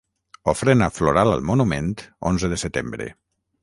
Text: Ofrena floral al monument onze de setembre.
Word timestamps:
Ofrena 0.53 0.87
floral 0.95 1.35
al 1.35 1.45
monument 1.51 1.95
onze 2.35 2.53
de 2.57 2.63
setembre. 2.67 3.15